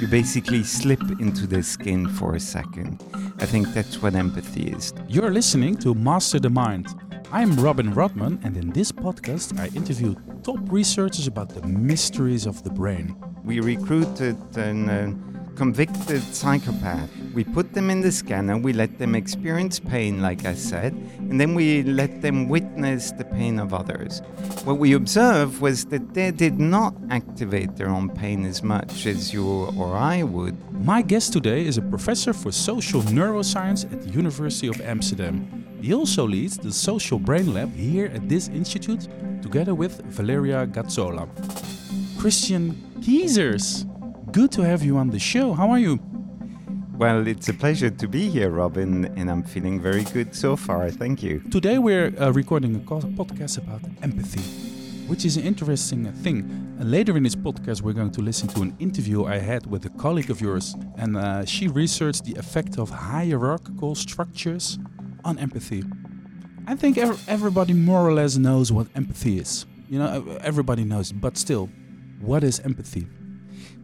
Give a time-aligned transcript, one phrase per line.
[0.00, 3.02] You basically slip into their skin for a second.
[3.40, 4.94] I think that's what empathy is.
[5.08, 6.86] You're listening to Master the Mind.
[7.32, 10.14] I'm Robin Rodman, and in this podcast, I interview
[10.44, 13.16] top researchers about the mysteries of the brain.
[13.42, 17.10] We recruited an uh, convicted psychopath.
[17.34, 21.40] We put them in the scanner, we let them experience pain, like I said, and
[21.40, 24.22] then we let them witness the pain of others.
[24.62, 29.32] What we observed was that they did not activate their own pain as much as
[29.32, 29.44] you
[29.76, 30.56] or I would.
[30.84, 35.66] My guest today is a professor for social neuroscience at the University of Amsterdam.
[35.82, 39.08] He also leads the Social Brain Lab here at this institute
[39.42, 41.28] together with Valeria Gazzola.
[42.16, 43.87] Christian Keysers,
[44.32, 45.52] good to have you on the show.
[45.54, 45.98] How are you?
[46.96, 50.90] Well, it's a pleasure to be here, Robin, and I'm feeling very good so far.
[50.90, 51.40] Thank you.
[51.50, 54.40] Today we're uh, recording a podcast about empathy,
[55.06, 56.38] which is an interesting thing.
[56.78, 59.86] And later in this podcast, we're going to listen to an interview I had with
[59.86, 64.78] a colleague of yours, and uh, she researched the effect of hierarchical structures
[65.24, 65.84] on empathy.
[66.66, 69.66] I think ev everybody more or less knows what empathy is.
[69.88, 71.70] You know, everybody knows, but still,
[72.20, 73.06] what is empathy?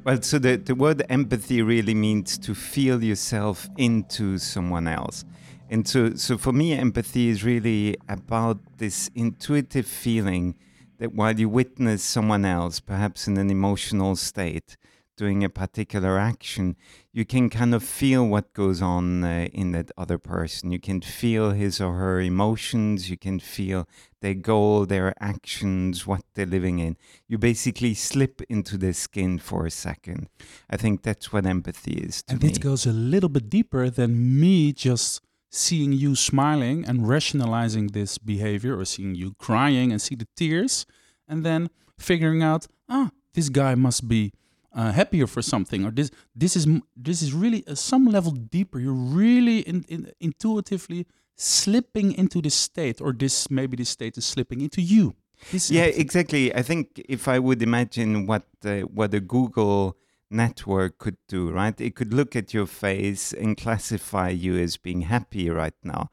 [0.05, 5.25] Well, so the, the word empathy really means to feel yourself into someone else.
[5.71, 10.57] And so, so for me, empathy is really about this intuitive feeling
[10.99, 14.77] that while you witness someone else, perhaps in an emotional state,
[15.17, 16.77] doing a particular action,
[17.13, 20.73] you can kind of feel what goes on uh, in that other person.
[20.73, 23.11] You can feel his or her emotions.
[23.11, 23.89] You can feel
[24.21, 26.97] their goal, their actions, what they're living in.
[27.29, 30.29] You basically slip into their skin for a second.
[30.71, 32.51] I think that's what empathy is and me.
[32.51, 35.21] it goes a little bit deeper than me just
[35.51, 40.85] seeing you smiling and rationalizing this behavior or seeing you crying and see the tears
[41.29, 44.33] and then figuring out, ah, this guy must be
[44.75, 48.79] uh, happier for something or this this is this is really uh, some level deeper.
[48.81, 54.25] You're really in, in, intuitively slipping into this state or this maybe this state is
[54.25, 55.15] slipping into you.
[55.53, 56.55] This yeah exactly.
[56.55, 59.97] I think if i would imagine what uh, what a google
[60.35, 61.81] network could do, right?
[61.81, 66.11] It could look at your face and classify you as being happy right now.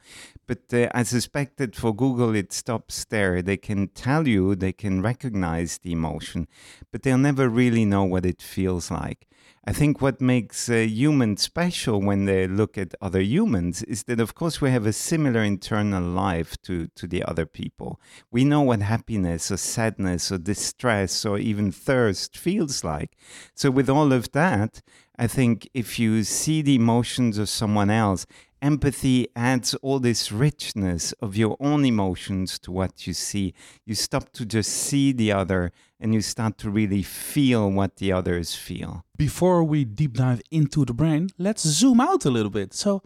[0.47, 3.41] But uh, I suspect that for Google, it stops there.
[3.41, 6.47] They can tell you, they can recognize the emotion,
[6.91, 9.27] but they'll never really know what it feels like.
[9.63, 14.19] I think what makes a human special when they look at other humans is that,
[14.19, 17.99] of course, we have a similar internal life to, to the other people.
[18.31, 23.16] We know what happiness or sadness or distress or even thirst feels like.
[23.53, 24.81] So, with all of that,
[25.19, 28.25] I think if you see the emotions of someone else,
[28.61, 33.53] empathy adds all this richness of your own emotions to what you see.
[33.85, 38.11] You stop to just see the other and you start to really feel what the
[38.11, 39.03] others feel.
[39.17, 42.73] Before we deep dive into the brain, let's zoom out a little bit.
[42.73, 43.01] So,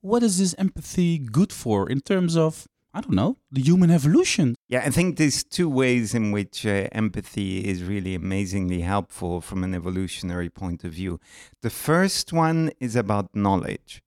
[0.00, 2.66] what is this empathy good for in terms of
[2.96, 4.54] I don't know, the human evolution.
[4.68, 9.64] Yeah, I think there's two ways in which uh, empathy is really amazingly helpful from
[9.64, 11.18] an evolutionary point of view.
[11.62, 14.00] The first one is about knowledge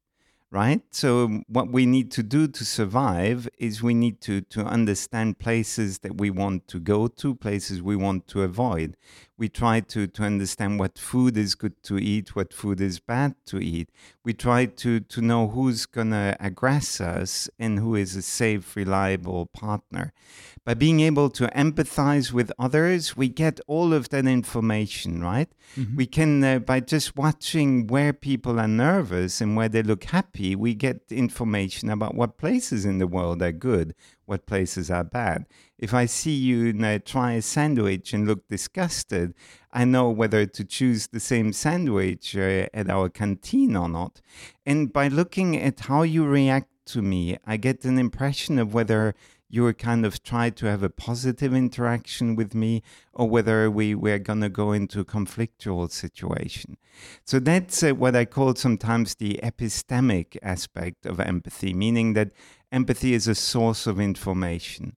[0.52, 0.82] right?
[0.92, 5.40] So um, what we need to do to survive is we need to to understand
[5.40, 8.96] places that we want to go to, places we want to avoid
[9.38, 13.36] we try to, to understand what food is good to eat, what food is bad
[13.46, 13.90] to eat.
[14.26, 18.76] We try to, to know who's going to aggress us and who is a safe,
[18.76, 20.12] reliable partner.
[20.66, 25.50] By being able to empathize with others, we get all of that information, right?
[25.78, 25.96] Mm-hmm.
[25.96, 30.56] We can, uh, by just watching where people are nervous and where they look happy,
[30.56, 33.94] we get information about what places in the world are good,
[34.28, 35.46] what places are bad.
[35.80, 39.34] If I see you, try a sandwich and look disgusted,
[39.72, 44.22] I know whether to choose the same sandwich uh, at our canteen or not.
[44.66, 49.16] And by looking at how you react to me, I get an impression of whether
[49.50, 52.84] you are kind of try to have a positive interaction with me
[53.14, 56.78] or whether we we're going to go into a conflictual situation
[57.24, 62.32] so that's uh, what i call sometimes the epistemic aspect of empathy meaning that
[62.72, 64.96] empathy is a source of information.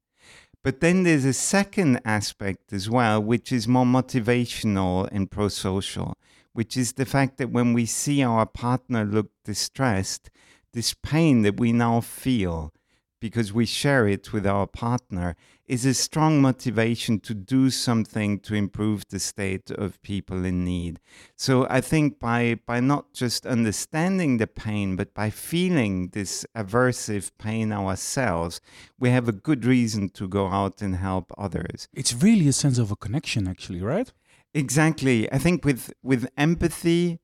[0.62, 6.17] But then there's a second aspect as well, which is more motivational and pro social,
[6.52, 10.31] which is the fact that when we see our partner look distressed,
[10.72, 12.72] this pain that we now feel
[13.20, 15.37] because we share it with our partner
[15.67, 20.99] is a strong motivation to do something to improve the state of people in need.
[21.37, 27.31] So I think by by not just understanding the pain, but by feeling this aversive
[27.38, 28.61] pain ourselves,
[28.99, 31.88] we have a good reason to go out and help others.
[31.93, 34.12] It's really a sense of a connection actually, right?
[34.55, 35.31] Exactly.
[35.32, 37.20] I think with with empathy,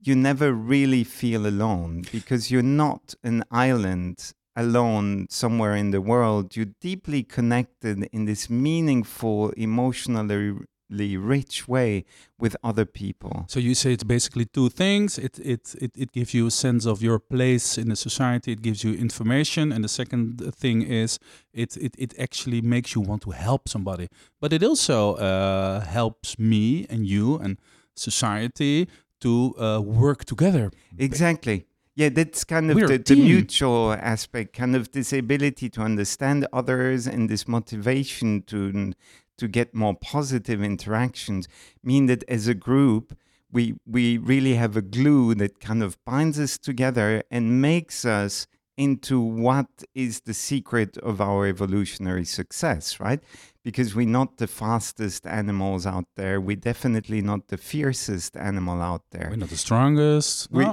[0.00, 6.56] you never really feel alone because you're not an island alone somewhere in the world.
[6.56, 12.04] You're deeply connected in this meaningful, emotionally rich way
[12.38, 13.44] with other people.
[13.48, 15.18] So you say it's basically two things.
[15.18, 18.52] It, it it it gives you a sense of your place in the society.
[18.52, 21.18] It gives you information, and the second thing is
[21.52, 24.08] it it, it actually makes you want to help somebody.
[24.40, 27.58] But it also uh, helps me and you and
[27.96, 28.88] society
[29.20, 30.70] to uh, work together.
[30.98, 31.66] Exactly.
[31.96, 37.06] Yeah, that's kind of the, the, mutual aspect, kind of this ability to understand others
[37.06, 38.92] and this motivation to
[39.36, 41.48] to get more positive interactions
[41.82, 43.16] mean that as a group
[43.50, 48.46] we we really have a glue that kind of binds us together and makes us
[48.76, 53.22] into what is the secret of our evolutionary success, right?
[53.62, 56.40] Because we're not the fastest animals out there.
[56.40, 59.28] We're definitely not the fiercest animal out there.
[59.30, 60.50] We're not the strongest.
[60.50, 60.66] We,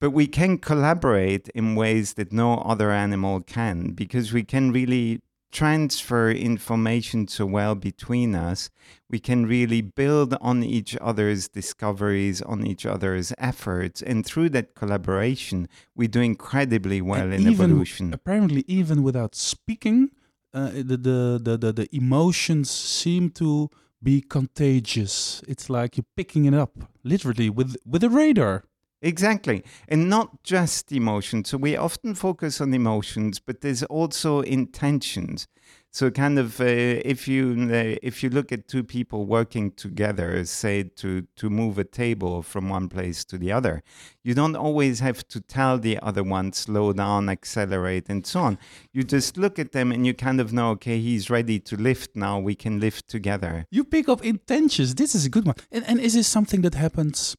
[0.00, 5.20] But we can collaborate in ways that no other animal can because we can really
[5.52, 8.70] transfer information so well between us,
[9.08, 14.00] we can really build on each other's discoveries, on each other's efforts.
[14.02, 18.14] And through that collaboration, we do incredibly well and in even, evolution.
[18.14, 20.10] Apparently, even without speaking,
[20.54, 23.70] uh, the, the, the, the, the emotions seem to
[24.02, 25.42] be contagious.
[25.46, 26.72] It's like you're picking it up,
[27.04, 28.64] literally, with, with a radar.
[29.02, 29.64] Exactly.
[29.88, 31.48] And not just emotions.
[31.48, 35.48] So we often focus on emotions, but there's also intentions.
[35.92, 40.44] So kind of uh, if you uh, if you look at two people working together,
[40.44, 43.82] say to to move a table from one place to the other,
[44.22, 48.58] you don't always have to tell the other one slow down, accelerate, and so on.
[48.92, 52.14] You just look at them and you kind of know, okay, he's ready to lift
[52.14, 52.38] now.
[52.38, 53.66] We can lift together.
[53.72, 54.94] You pick up intentions.
[54.94, 55.56] This is a good one.
[55.72, 57.36] And, and is this something that happens?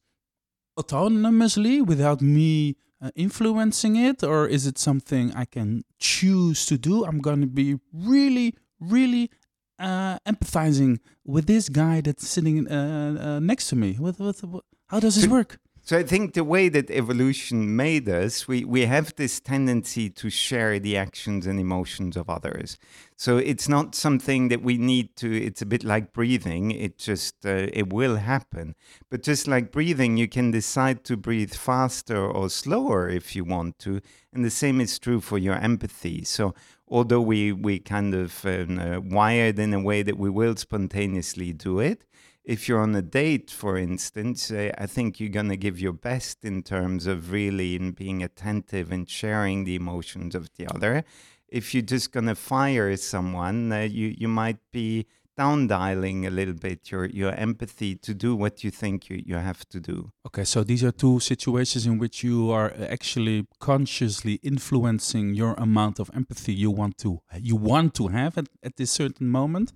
[0.78, 4.22] Autonomously without me uh, influencing it?
[4.22, 7.04] Or is it something i can choose to do?
[7.04, 9.30] I'm going to be really really
[9.78, 13.94] uh, empathizing with this guy that's sitting uh, uh next to me.
[13.94, 14.40] What, what,
[14.88, 18.86] how does this work so I think the way that evolution made us, we, we
[18.86, 22.78] have this tendency to share the actions and emotions of others.
[23.16, 26.70] So it's not something that we need to, it's a bit like breathing.
[26.70, 28.76] It just, uh, it will happen.
[29.10, 33.80] But just like breathing, you can decide to breathe faster or slower if you want
[33.80, 34.00] to.
[34.32, 36.22] And the same is true for your empathy.
[36.22, 36.54] So
[36.86, 41.52] although we, we kind of um, uh, wired in a way that we will spontaneously
[41.52, 42.04] do it,
[42.44, 45.92] if you're on a date, for instance, uh, I think you're going to give your
[45.92, 51.04] best in terms of really in being attentive and sharing the emotions of the other.
[51.48, 55.06] If you're just going to fire someone, uh, you, you might be
[55.36, 59.36] down dialing a little bit your, your empathy to do what you think you, you
[59.36, 60.10] have to do.
[60.26, 65.98] Okay, so these are two situations in which you are actually consciously influencing your amount
[65.98, 69.72] of empathy you want to you want to have at, at this certain moment.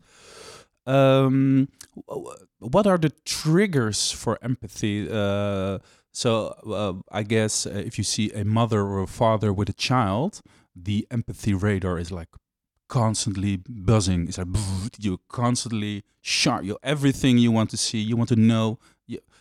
[0.86, 1.68] Um,
[2.58, 5.08] what are the triggers for empathy?
[5.10, 5.78] Uh,
[6.12, 9.74] so uh, I guess uh, if you see a mother or a father with a
[9.74, 10.40] child,
[10.74, 12.28] the empathy radar is like
[12.88, 14.28] constantly buzzing.
[14.28, 14.48] It's like
[14.98, 16.64] you constantly sharp.
[16.64, 18.78] You everything you want to see, you want to know.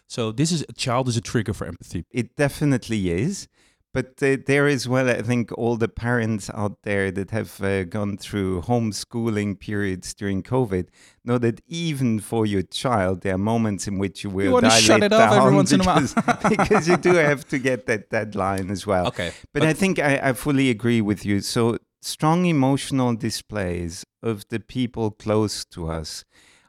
[0.08, 2.06] So this is a child is a trigger for empathy.
[2.12, 3.48] It definitely is.
[3.96, 7.86] But uh, there as well, I think all the parents out there that have uh,
[7.86, 10.90] gone through homeschooling periods during COVID
[11.24, 14.84] know that even for your child, there are moments in which you will you dilate
[14.84, 16.40] shut it off every once because, in a while.
[16.50, 19.08] because you do have to get that deadline as well.
[19.08, 19.32] Okay.
[19.54, 21.40] But, but I think I, I fully agree with you.
[21.40, 26.26] So strong emotional displays of the people close to us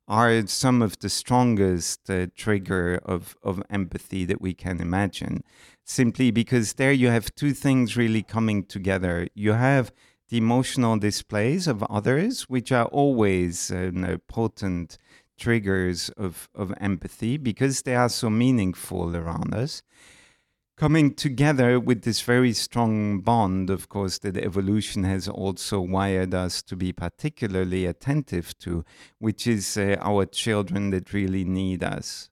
[0.08, 5.42] are some of the strongest uh, trigger of, of empathy that we can imagine
[5.86, 9.28] simply because there you have two things really coming together.
[9.34, 9.92] You have
[10.28, 14.98] the emotional displays of others, which are always uh, you know, potent
[15.38, 19.82] triggers of, of empathy because they are so meaningful around us.
[20.76, 26.62] Coming together with this very strong bond, of course, that evolution has also wired us
[26.64, 28.84] to be particularly attentive to,
[29.18, 32.28] which is uh, our children that really need us.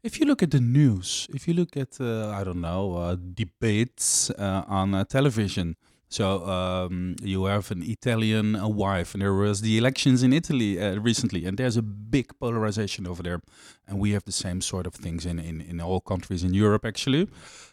[0.00, 3.16] If you look at the news, if you look at, uh, I don't know, uh,
[3.16, 5.74] debates uh, on uh, television,
[6.08, 10.80] so um, you have an Italian uh, wife, and there was the elections in Italy
[10.80, 13.40] uh, recently, and there's a big polarization over there,
[13.88, 16.84] and we have the same sort of things in in, in all countries in Europe
[16.86, 17.28] actually.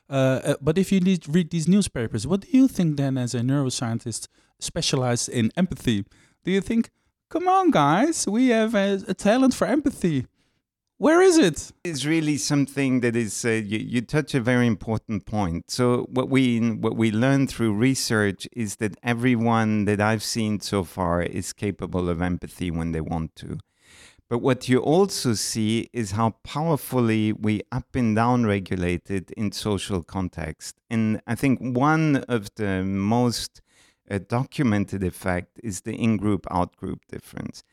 [0.09, 4.27] but if you read these newspapers, what do you think then, as a neuroscientist
[4.59, 6.05] specialized in empathy?
[6.43, 6.89] Do you think,
[7.29, 10.25] come on, guys, we have a, a talent for empathy?
[10.97, 11.73] Where is it?
[11.83, 15.69] Is really something that is uh, you, you touch a very important point.
[15.69, 20.85] So what we what we learn through research is that everyone that I've seen so
[20.85, 23.57] far is capable of empathy when they want to.
[24.29, 29.51] But what you also see is how powerfully we up and down regulate it in
[29.51, 30.77] social context.
[30.89, 33.61] And I think one of the most
[34.09, 37.63] uh, documented effect is the in-group out-group difference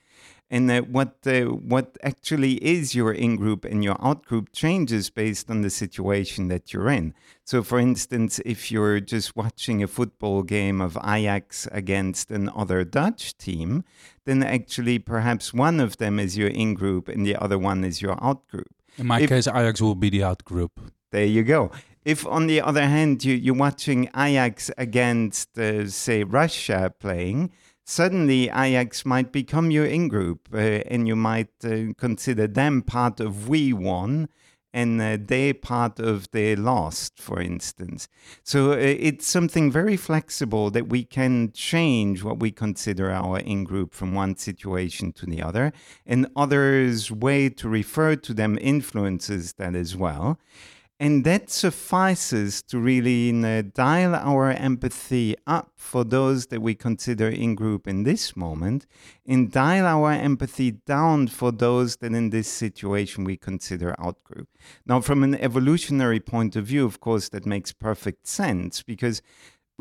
[0.53, 5.09] and uh, what uh, what actually is your in group and your out group changes
[5.09, 7.15] based on the situation that you're in.
[7.45, 13.37] So, for instance, if you're just watching a football game of Ajax against another Dutch
[13.39, 13.83] team,
[14.27, 18.03] then actually perhaps one of them is your in group and the other one is
[18.03, 18.75] your out group.
[18.99, 20.79] In my if, case, Ajax will be the out group.
[21.13, 21.71] There you go.
[22.05, 27.53] If, on the other hand, you, you're watching Ajax against, uh, say, Russia playing,
[27.85, 33.21] suddenly Ajax might become your in group uh, and you might uh, consider them part
[33.21, 34.29] of we won
[34.73, 38.09] and uh, they part of they lost, for instance.
[38.43, 43.65] So uh, it's something very flexible that we can change what we consider our in
[43.65, 45.73] group from one situation to the other,
[46.07, 50.39] and others' way to refer to them influences that as well.
[51.03, 57.29] And that suffices to really uh, dial our empathy up for those that we consider
[57.29, 58.87] in group in this moment,
[59.27, 64.47] and dial our empathy down for those that in this situation we consider out group.
[64.87, 69.23] Now, from an evolutionary point of view, of course, that makes perfect sense because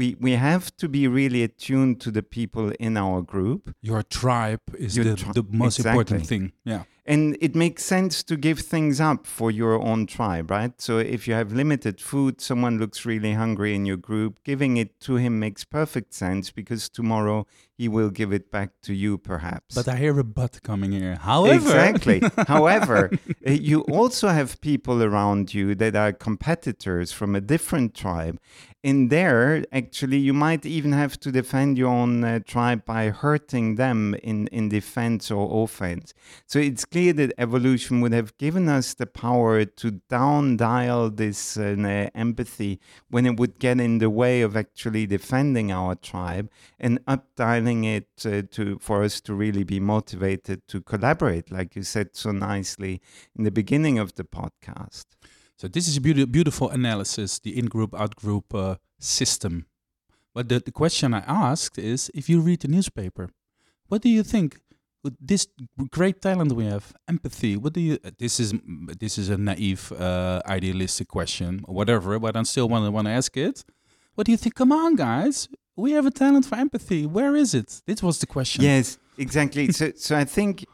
[0.01, 3.75] we, we have to be really attuned to the people in our group.
[3.81, 5.99] Your tribe is Your the, tri- the most exactly.
[5.99, 6.51] important thing.
[6.65, 10.79] Yeah and it makes sense to give things up for your own tribe, right?
[10.79, 14.99] So if you have limited food, someone looks really hungry in your group, giving it
[15.01, 19.73] to him makes perfect sense because tomorrow he will give it back to you, perhaps.
[19.73, 21.15] But I hear a but coming here.
[21.15, 22.21] However, exactly.
[22.47, 23.09] However,
[23.43, 28.39] eh, you also have people around you that are competitors from a different tribe.
[28.83, 33.75] In there, actually, you might even have to defend your own uh, tribe by hurting
[33.75, 36.15] them in, in defense or offense.
[36.47, 41.57] So it's clear that evolution would have given us the power to down dial this
[41.57, 46.97] uh, empathy when it would get in the way of actually defending our tribe and
[47.05, 51.83] up dialing it uh, to for us to really be motivated to collaborate, like you
[51.83, 52.99] said so nicely
[53.37, 55.05] in the beginning of the podcast.
[55.61, 59.67] So this is a be- beautiful analysis, the in-group, out-group uh, system.
[60.33, 63.29] But the, the question I asked is, if you read the newspaper,
[63.87, 64.59] what do you think?
[65.03, 65.47] with this
[65.89, 67.57] great talent we have, empathy.
[67.57, 67.97] What do you?
[68.19, 68.53] This is
[68.99, 72.19] this is a naive, uh, idealistic question, or whatever.
[72.19, 73.65] But I still want to want to ask it.
[74.13, 74.53] What do you think?
[74.53, 75.49] Come on, guys.
[75.75, 77.07] We have a talent for empathy.
[77.07, 77.81] Where is it?
[77.87, 78.63] This was the question.
[78.63, 79.71] Yes, exactly.
[79.71, 80.65] so, so I think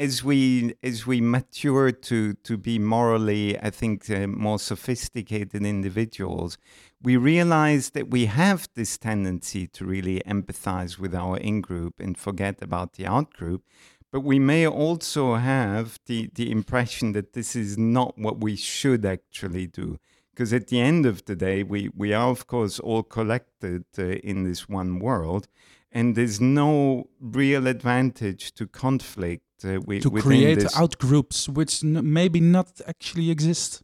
[0.00, 6.56] as we as we mature to to be morally, I think uh, more sophisticated individuals,
[7.02, 12.16] we realize that we have this tendency to really empathize with our in group and
[12.16, 13.62] forget about the out group.
[14.10, 19.04] But we may also have the, the impression that this is not what we should
[19.04, 19.98] actually do.
[20.32, 24.02] Because at the end of the day, we, we are, of course, all collected uh,
[24.02, 25.46] in this one world.
[25.92, 32.12] And there's no real advantage to conflict uh, with, to create out groups which n-
[32.12, 33.82] maybe not actually exist.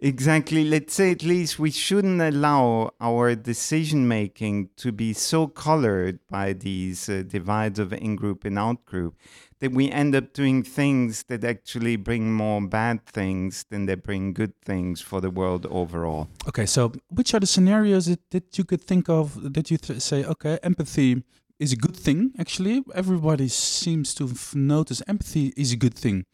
[0.00, 0.64] Exactly.
[0.64, 6.52] Let's say at least we shouldn't allow our decision making to be so colored by
[6.52, 9.16] these uh, divides of in group and out group
[9.58, 14.32] that we end up doing things that actually bring more bad things than they bring
[14.32, 16.28] good things for the world overall.
[16.46, 20.00] Okay, so which are the scenarios that, that you could think of that you th-
[20.00, 21.24] say, okay, empathy
[21.58, 22.84] is a good thing, actually?
[22.94, 26.24] Everybody seems to notice empathy is a good thing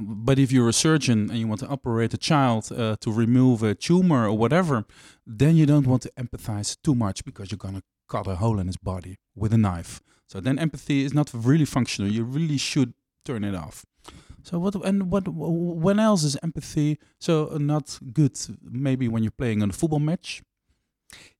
[0.00, 3.62] but if you're a surgeon and you want to operate a child uh, to remove
[3.62, 4.84] a tumor or whatever,
[5.26, 8.66] then you don't want to empathize too much because you're gonna cut a hole in
[8.66, 10.00] his body with a knife.
[10.28, 12.10] So then empathy is not really functional.
[12.10, 13.84] You really should turn it off.
[14.42, 18.38] So what and what when else is empathy so not good?
[18.62, 20.42] Maybe when you're playing on a football match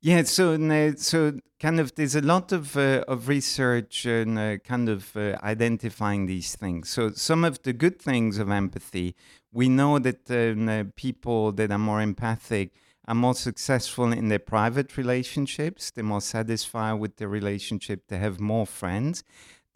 [0.00, 4.88] yeah, so so kind of there's a lot of uh, of research and uh, kind
[4.88, 6.88] of uh, identifying these things.
[6.88, 9.14] So some of the good things of empathy,
[9.52, 12.72] we know that uh, people that are more empathic
[13.08, 15.90] are more successful in their private relationships.
[15.90, 18.08] They're more satisfied with their relationship.
[18.08, 19.24] They have more friends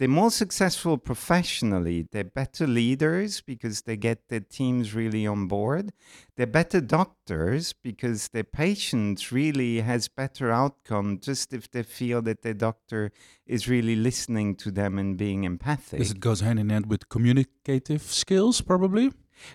[0.00, 2.08] they're more successful professionally.
[2.10, 5.92] They're better leaders because they get their teams really on board.
[6.36, 12.40] They're better doctors because their patient really has better outcome just if they feel that
[12.40, 13.12] their doctor
[13.46, 15.98] is really listening to them and being empathic.
[15.98, 19.12] This it goes hand in hand with communicative skills, probably.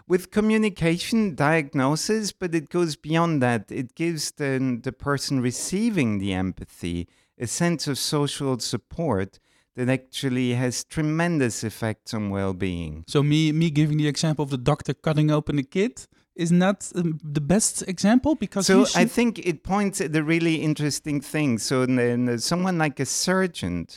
[0.07, 3.71] with communication diagnosis, but it goes beyond that.
[3.71, 7.07] It gives the, the person receiving the empathy
[7.39, 9.39] a sense of social support
[9.75, 13.03] that actually has tremendous effects on well-being.
[13.07, 16.05] So me me giving the example of the doctor cutting open a kid
[16.35, 18.85] is not um, the best example because so.
[18.95, 21.59] I think it points at the really interesting thing.
[21.59, 23.87] So then someone like a surgeon,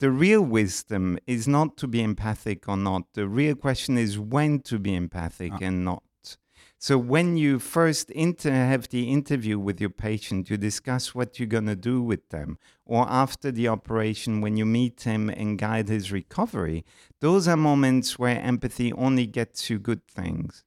[0.00, 3.04] the real wisdom is not to be empathic or not.
[3.14, 5.58] The real question is when to be empathic ah.
[5.60, 6.02] and not.
[6.82, 11.66] So when you first have the interview with your patient, you discuss what you're going
[11.66, 12.56] to do with them.
[12.86, 16.86] Or after the operation, when you meet him and guide his recovery,
[17.20, 20.64] those are moments where empathy only gets you good things.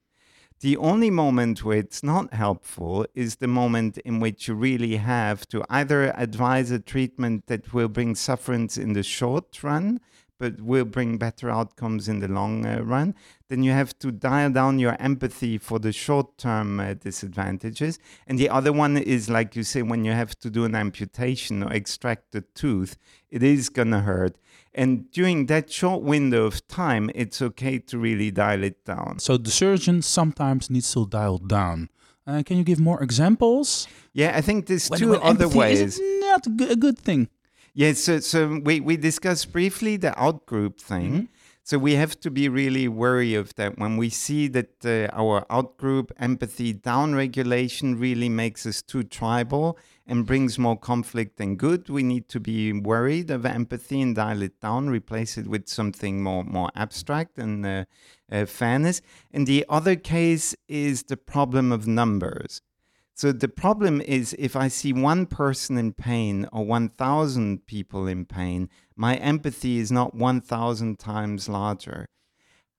[0.60, 5.48] The only moment where it's not helpful is the moment in which you really have
[5.48, 10.00] to either advise a treatment that will bring sufferance in the short run
[10.40, 13.16] but will bring better outcomes in the long uh, run,
[13.50, 18.00] then you have to dial down your empathy for the short term uh, disadvantages.
[18.28, 21.64] And the other one is, like you say, when you have to do an amputation
[21.64, 22.98] or extract a tooth,
[23.30, 24.38] it is going to hurt.
[24.74, 29.20] And during that short window of time, it's okay to really dial it down.
[29.20, 31.90] So the surgeon sometimes needs to dial down.
[32.26, 33.88] Uh, can you give more examples?
[34.14, 35.80] Yeah, I think there's when, two when other ways.
[35.82, 37.28] Is not a good thing.
[37.74, 41.12] Yes, so, so we, we discussed briefly the outgroup thing.
[41.12, 41.26] Mm-hmm.
[41.66, 45.46] So we have to be really wary of that when we see that uh, our
[45.46, 51.88] outgroup empathy downregulation really makes us too tribal and brings more conflict than good.
[51.88, 56.22] We need to be worried of empathy and dial it down, replace it with something
[56.22, 57.86] more more abstract and uh,
[58.30, 59.02] uh, fairness.
[59.32, 62.62] And the other case is the problem of numbers.
[63.16, 68.26] So the problem is if I see one person in pain or 1,000 people in
[68.26, 72.08] pain, my empathy is not 1,000 times larger.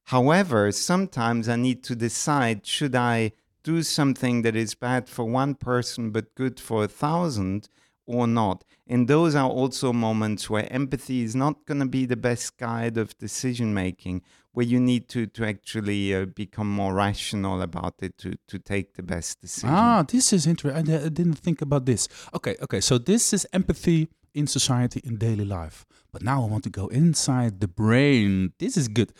[0.09, 5.55] However, sometimes I need to decide should I do something that is bad for one
[5.55, 7.69] person but good for a thousand
[8.07, 8.65] or not.
[8.87, 12.99] And those are also moments where empathy is not going to be the best guide
[12.99, 14.21] of decision making,
[14.55, 18.95] where you need to, to actually uh, become more rational about it to, to take
[18.95, 19.69] the best decision.
[19.71, 20.95] Ah, this is interesting.
[20.95, 22.09] I, I didn't think about this.
[22.35, 22.81] Okay, okay.
[22.81, 25.85] So this is empathy in society in daily life.
[26.13, 28.53] But now I want to go inside the brain.
[28.59, 29.13] This is good.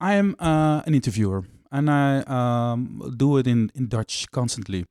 [0.00, 4.86] I am uh, an interviewer and I um, do it in, in Dutch constantly.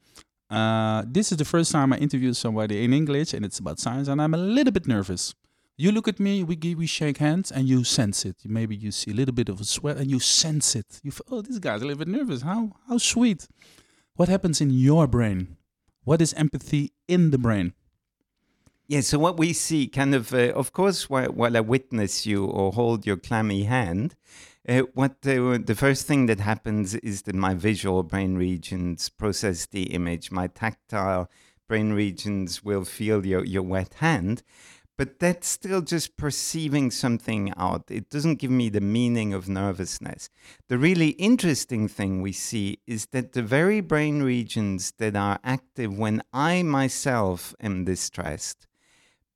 [0.50, 4.08] Uh, this is the first time I interview somebody in English, and it's about science,
[4.08, 5.36] and I'm a little bit nervous.
[5.80, 8.38] You look at me, we give, we shake hands, and you sense it.
[8.44, 11.00] Maybe you see a little bit of a sweat, and you sense it.
[11.04, 12.42] You feel, oh, this guy's a little bit nervous.
[12.42, 13.48] How how sweet.
[14.16, 15.58] What happens in your brain?
[16.04, 17.74] What is empathy in the brain?
[18.88, 22.46] Yeah, so what we see, kind of, uh, of course, while, while I witness you
[22.46, 24.16] or hold your clammy hand,
[24.68, 29.68] uh, what the, the first thing that happens is that my visual brain regions process
[29.68, 30.32] the image.
[30.32, 31.30] My tactile
[31.68, 34.42] brain regions will feel your, your wet hand,
[34.98, 37.84] but that's still just perceiving something out.
[37.90, 40.30] It doesn't give me the meaning of nervousness.
[40.68, 45.98] The really interesting thing we see is that the very brain regions that are active
[45.98, 48.68] when I myself am distressed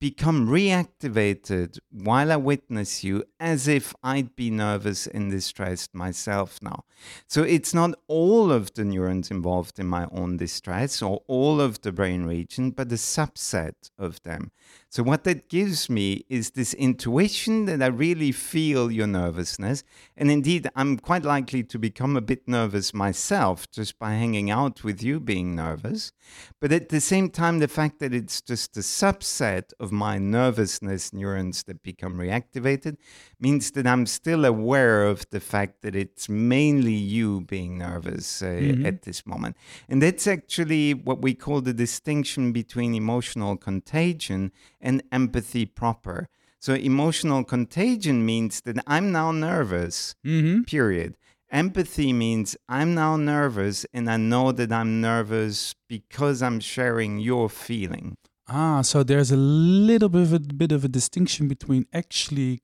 [0.02, 6.86] become reactivated while I witness you as if I'd be nervous and distressed myself now.
[7.28, 11.82] So it's not all of the neurons involved in my own distress or all of
[11.82, 14.52] the brain region, but a subset of them.
[14.92, 19.86] So, what that gives me is this intuition that I really feel your nervousness.
[20.18, 24.84] And indeed, I'm quite likely to become a bit nervous myself just by hanging out
[24.84, 26.12] with you being nervous.
[26.60, 31.14] But at the same time, the fact that it's just a subset of my nervousness
[31.14, 32.98] neurons that become reactivated
[33.40, 38.48] means that I'm still aware of the fact that it's mainly you being nervous uh,
[38.48, 38.86] mm-hmm.
[38.86, 39.56] at this moment.
[39.88, 46.28] And that's actually what we call the distinction between emotional contagion and empathy proper.
[46.60, 50.62] So emotional contagion means that I'm now nervous, mm-hmm.
[50.64, 51.18] period.
[51.52, 57.50] Empathy means I'm now nervous and I know that I'm nervous because I'm sharing your
[57.50, 58.16] feeling.
[58.48, 62.62] Ah, so there's a little bit of a bit of a distinction between actually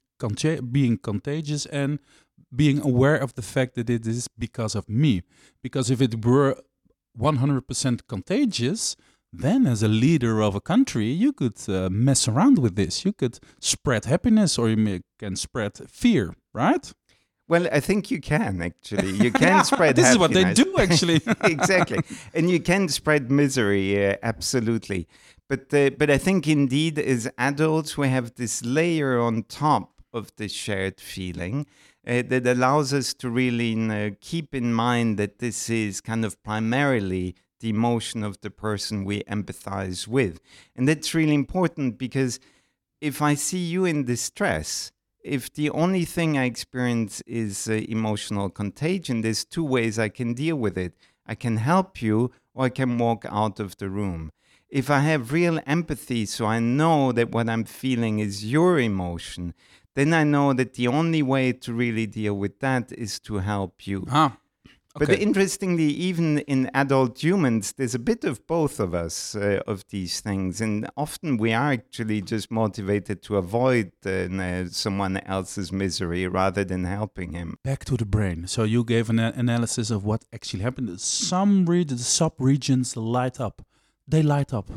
[0.72, 2.00] being contagious and
[2.56, 5.22] being aware of the fact that it is because of me.
[5.62, 6.56] Because if it were
[7.20, 8.96] 100% contagious,
[9.40, 13.06] then as a leader of a country, you could uh, mess around with this.
[13.06, 16.94] You could spread happiness or you may, can spread fear, right?
[17.48, 19.12] Well, I think you can actually.
[19.12, 19.96] You can spread.
[19.96, 20.12] this happiness.
[20.12, 21.22] is what they do actually.
[21.52, 22.00] exactly,
[22.34, 24.06] and you can spread misery.
[24.06, 25.08] Uh, absolutely,
[25.48, 30.36] but uh, but I think indeed, as adults, we have this layer on top of
[30.36, 31.66] the shared feeling,
[32.06, 37.36] uh, that allows us to really keep in mind that this is kind of primarily
[37.60, 40.40] the emotion of the person we empathize with.
[40.76, 42.40] And that's really important because
[43.02, 44.92] if I see you in distress,
[45.24, 50.34] if the only thing I experience is uh, emotional contagion, there's two ways I can
[50.34, 50.94] deal with it.
[51.26, 54.32] I can help you or I can walk out of the room.
[54.70, 59.54] If I have real empathy, so I know that what I'm feeling is your emotion,
[59.96, 63.88] then I know that the only way to really deal with that is to help
[63.88, 64.06] you.
[64.12, 64.38] Ah,
[65.00, 65.22] But okay.
[65.22, 70.22] interestingly, even in adult humans, there's a bit of both of us uh, of these
[70.22, 76.64] things, and often we are actually just motivated to avoid uh, someone else's misery rather
[76.64, 77.58] than helping him.
[77.64, 78.48] Back to the brain.
[78.48, 81.00] So you gave an analysis of what actually happened.
[81.00, 83.62] Some regions, sub-regions light up.
[84.08, 84.70] They light up.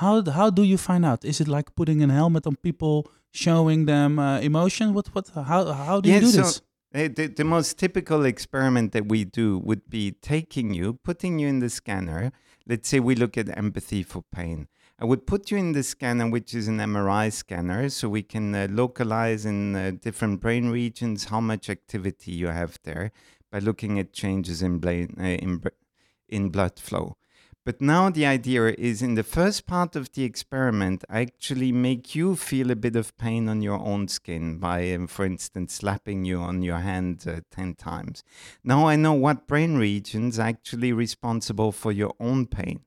[0.00, 1.24] How how do you find out?
[1.24, 4.92] Is it like putting a helmet on people, showing them uh, emotion?
[4.92, 5.28] What what?
[5.34, 6.62] How how do you do so- this?
[6.94, 11.58] The, the most typical experiment that we do would be taking you, putting you in
[11.58, 12.30] the scanner.
[12.68, 14.68] Let's say we look at empathy for pain.
[15.00, 18.54] I would put you in the scanner, which is an MRI scanner, so we can
[18.54, 23.10] uh, localize in uh, different brain regions how much activity you have there
[23.50, 25.80] by looking at changes in, brain, uh, in, br-
[26.28, 27.16] in blood flow.
[27.64, 32.14] But now the idea is in the first part of the experiment, I actually make
[32.14, 36.26] you feel a bit of pain on your own skin by, um, for instance, slapping
[36.26, 38.22] you on your hand uh, 10 times.
[38.62, 42.80] Now I know what brain regions are actually responsible for your own pain.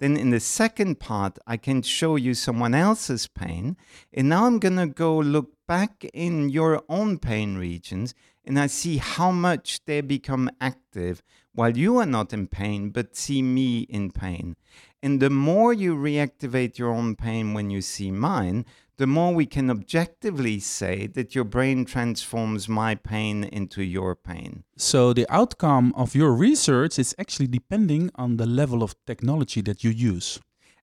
[0.00, 3.76] Then in the second part, I can show you someone else's pain.
[4.12, 8.14] And now I'm going to go look back in your own pain regions
[8.48, 11.22] and I see how much they become active
[11.58, 14.54] while you are not in pain, but see me in pain.
[15.02, 18.64] And the more you reactivate your own pain when you see mine,
[18.96, 24.62] the more we can objectively say that your brain transforms my pain into your pain.
[24.76, 29.82] So the outcome of your research is actually depending on the level of technology that
[29.82, 30.38] you use.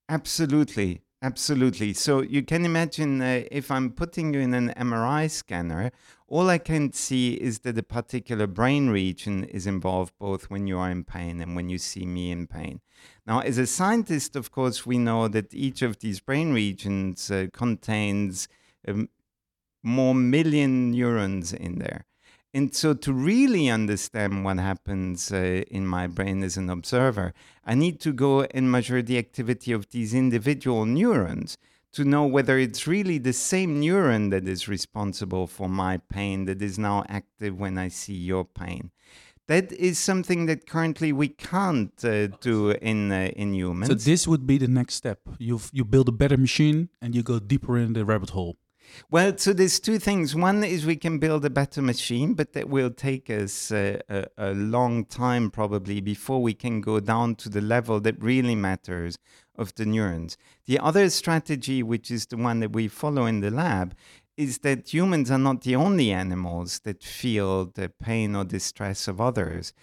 [0.10, 1.05] Absolutely.
[1.26, 1.92] Absolutely.
[1.94, 5.92] So you can imagine uh, if I'm putting you in an MRI scanner,
[6.28, 10.78] all I can see is that a particular brain region is involved both when you
[10.78, 12.80] are in pain and when you see me in pain.
[13.26, 17.48] Now, as a scientist, of course, we know that each of these brain regions uh,
[17.52, 18.48] contains
[18.88, 19.10] um,
[19.82, 22.06] more million neurons in there.
[22.56, 27.34] And so, to really understand what happens uh, in my brain as an observer,
[27.66, 31.58] I need to go and measure the activity of these individual neurons
[31.92, 36.62] to know whether it's really the same neuron that is responsible for my pain that
[36.62, 38.92] is now active when I see your pain.
[39.48, 43.90] That is something that currently we can't uh, do in uh, in humans.
[43.90, 45.20] So this would be the next step.
[45.40, 48.56] You you build a better machine and you go deeper in the rabbit hole.
[49.12, 50.36] Well, so there's two things.
[50.36, 54.26] One is we can build a better machine, but that will take us uh, a,
[54.38, 59.18] a long time probably before we can go down to the level that really matters
[59.58, 60.38] of the neurons.
[60.66, 63.96] The other strategy, which is the one that we follow in the lab,
[64.38, 69.22] is that humans are not the only animals that feel the pain or distress of
[69.22, 69.74] others.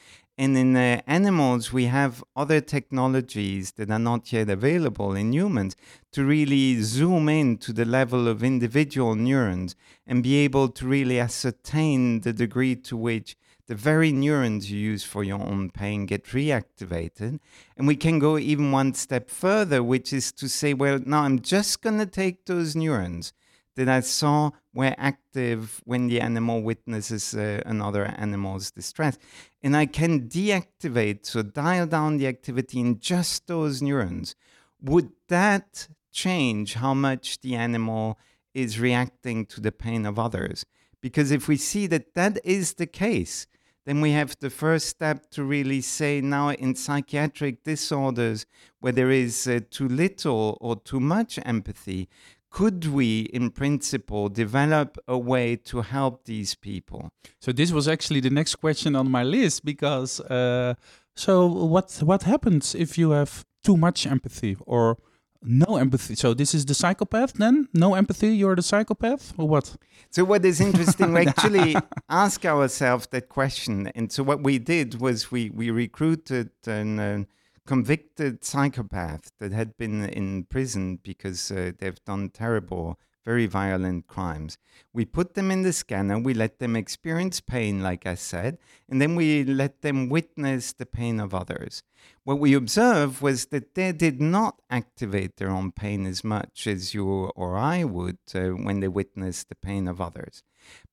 [0.43, 5.77] And in uh, animals, we have other technologies that are not yet available in humans
[6.11, 11.21] to really zoom in to the level of individual neurons and be able to really
[11.21, 13.37] ascertain the degree to which
[13.69, 17.39] the very neurons you use for your own pain get reactivated.
[17.77, 21.39] And we can go even one step further, which is to say, well, now I'm
[21.39, 23.33] just going to take those neurons
[23.77, 29.19] that I saw were active when the animal witnesses uh, another animal's distress.
[29.63, 34.35] And I can deactivate, so dial down the activity in just those neurons.
[34.81, 38.19] Would that change how much the animal
[38.55, 40.67] is reacting to the pain of others?
[41.01, 43.47] Because if we see that that is the case,
[43.85, 48.47] then we have the first step to really say now in psychiatric disorders
[48.81, 52.09] where there is uh, too little or too much empathy,
[52.53, 57.09] could we, in principle, develop a way to help these people?
[57.41, 60.75] So this was actually the next question on my list because uh,
[61.17, 64.99] so what what happens if you have too much empathy or
[65.43, 66.15] no empathy?
[66.15, 67.69] So this is the psychopath then?
[67.73, 69.77] No empathy, you're the psychopath or what?
[70.11, 71.75] So, what is interesting, we actually
[72.11, 73.91] ask ourselves that question.
[73.95, 77.01] And so, what we did was we, we recruited and.
[77.01, 77.25] uh,
[77.67, 84.59] convicted psychopath that had been in prison because uh, they've done terrible very violent crimes.
[84.93, 89.01] We put them in the scanner, we let them experience pain, like I said, and
[89.01, 91.83] then we let them witness the pain of others.
[92.25, 96.95] What we observed was that they did not activate their own pain as much as
[96.95, 100.43] you or I would uh, when they witnessed the pain of others.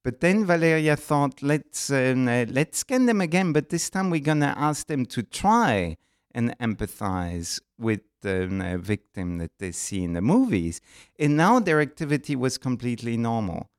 [0.03, 4.19] But then Valeria thought, let's um, uh, let's scan them again, but this time we're
[4.19, 5.97] gonna ask them to try
[6.33, 10.81] and empathize with the uh, victim that they see in the movies.
[11.17, 13.69] And now their activity was completely normal.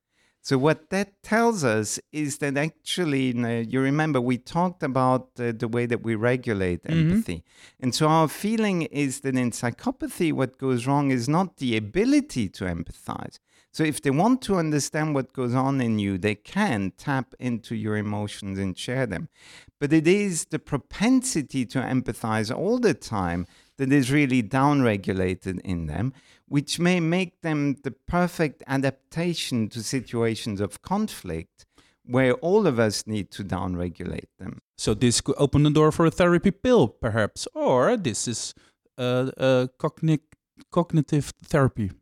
[0.43, 3.37] So, what that tells us is that actually,
[3.69, 6.93] you remember, we talked about uh, the way that we regulate Mhm.
[7.13, 7.45] empathy.
[7.79, 12.49] And so, our feeling is that in psychopathy, what goes wrong is not the ability
[12.49, 13.39] to empathize.
[13.72, 17.74] So, if they want to understand what goes on in you, they can tap into
[17.76, 19.28] your emotions and share them.
[19.78, 23.46] But it is the propensity to empathize all the time
[23.78, 26.12] that is really downregulated in them,
[26.48, 31.64] which may make them the perfect adaptation to situations of conflict
[32.04, 34.61] where all of us need to downregulate them.
[34.76, 38.54] So this could open the door for a therapy pill, perhaps, or this is
[38.98, 40.20] cogni-
[40.72, 41.92] cognitive therapy.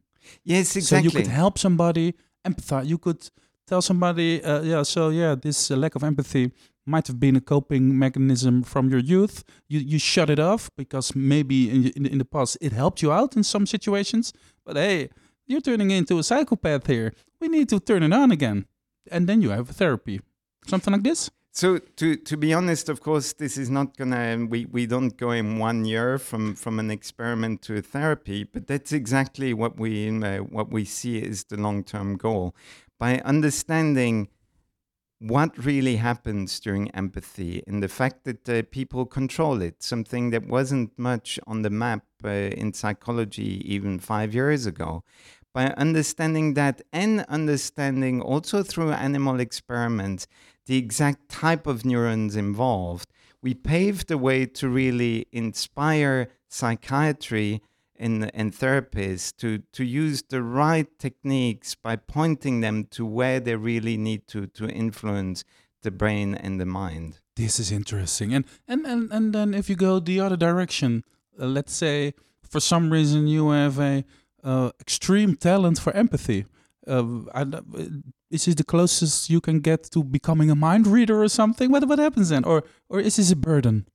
[0.44, 1.10] Yes, exactly.
[1.10, 2.14] So you could help somebody
[2.46, 2.86] empathize.
[2.86, 3.28] You could
[3.66, 4.82] tell somebody, uh, yeah.
[4.82, 6.52] So yeah, this uh, lack of empathy
[6.86, 9.44] might have been a coping mechanism from your youth.
[9.68, 13.12] You you shut it off because maybe in in, in the past it helped you
[13.12, 14.32] out in some situations.
[14.64, 15.10] But hey,
[15.46, 17.12] you're turning into a psychopath here.
[17.40, 18.66] We need to turn it on again,
[19.10, 20.20] and then you have therapy,
[20.66, 21.30] something like this.
[21.52, 24.46] So to to be honest, of course, this is not gonna.
[24.48, 28.66] We, we don't go in one year from from an experiment to a therapy, but
[28.66, 32.54] that's exactly what we uh, what we see is the long term goal.
[32.98, 34.28] By understanding
[35.20, 40.46] what really happens during empathy and the fact that uh, people control it, something that
[40.46, 45.02] wasn't much on the map uh, in psychology even five years ago.
[45.52, 50.28] By understanding that and understanding also through animal experiments
[50.68, 53.08] the exact type of neurons involved,
[53.42, 57.62] we paved the way to really inspire psychiatry
[57.96, 63.56] and, and therapists to, to use the right techniques by pointing them to where they
[63.56, 65.42] really need to, to influence
[65.82, 67.18] the brain and the mind.
[67.34, 68.34] This is interesting.
[68.34, 71.04] And and and, and then if you go the other direction,
[71.40, 74.04] uh, let's say for some reason you have a
[74.42, 76.46] uh, extreme talent for empathy.
[76.86, 77.60] Uh, I uh,
[78.30, 81.70] is this the closest you can get to becoming a mind reader or something?
[81.70, 82.44] What what happens then?
[82.44, 83.86] Or or is this a burden?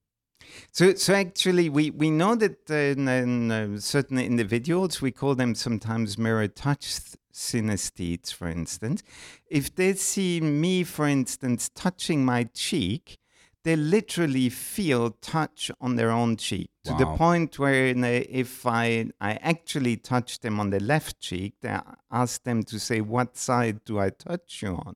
[0.71, 6.17] So, so actually, we, we know that in, uh, certain individuals, we call them sometimes
[6.17, 9.03] mirror touch th- synesthetes, for instance.
[9.49, 13.17] If they see me, for instance, touching my cheek,
[13.63, 19.33] they literally feel touch on their own cheek to the point where if I, I
[19.35, 21.79] actually touch them on the left cheek, they
[22.11, 24.95] ask them to say, What side do I touch you on?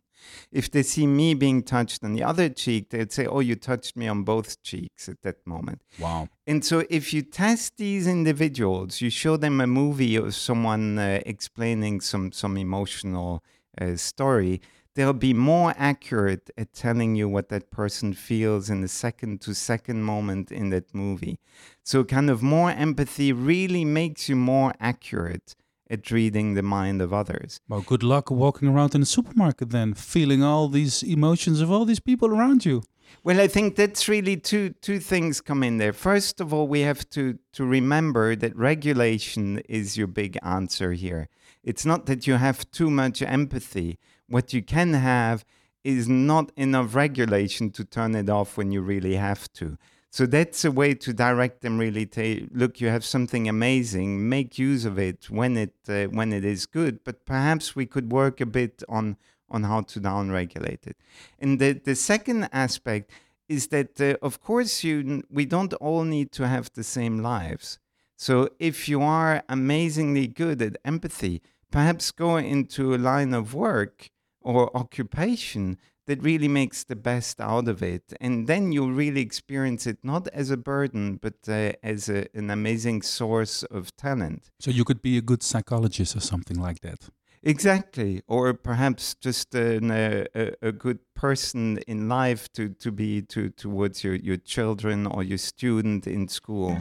[0.52, 3.96] If they see me being touched on the other cheek, they'd say, Oh, you touched
[3.96, 5.82] me on both cheeks at that moment.
[5.98, 6.28] Wow.
[6.46, 11.22] And so, if you test these individuals, you show them a movie of someone uh,
[11.26, 13.44] explaining some, some emotional
[13.80, 14.60] uh, story,
[14.98, 19.54] they'll be more accurate at telling you what that person feels in the second to
[19.54, 21.40] second moment in that movie.
[21.84, 25.56] So, kind of more empathy really makes you more accurate
[25.88, 27.62] at reading the mind of others.
[27.70, 31.86] Well, good luck walking around in a supermarket then, feeling all these emotions of all
[31.86, 32.82] these people around you.
[33.24, 35.94] Well, I think that's really two two things come in there.
[35.94, 41.30] First of all, we have to to remember that regulation is your big answer here.
[41.64, 44.00] It's not that you have too much empathy.
[44.30, 45.46] What you can have
[45.84, 49.78] is not enough regulation to turn it off when you really have to.
[50.10, 51.78] So that's a way to direct them.
[51.78, 54.28] Really, to look, you have something amazing.
[54.28, 57.04] Make use of it when it uh, when it is good.
[57.04, 59.18] But perhaps we could work a bit on
[59.50, 60.98] on how to downregulate it.
[61.40, 63.12] And the the second aspect
[63.48, 67.80] is that, uh, of course, you we don't all need to have the same lives.
[68.16, 74.10] So if you are amazingly good at empathy, perhaps go into a line of work
[74.48, 78.14] or occupation that really makes the best out of it.
[78.22, 82.50] And then you'll really experience it not as a burden, but uh, as a, an
[82.50, 84.50] amazing source of talent.
[84.60, 87.10] So you could be a good psychologist or something like that.
[87.44, 93.22] Exactly, or perhaps just an, uh, a, a good person in life to, to be
[93.22, 96.78] to towards your, your children or your student in school.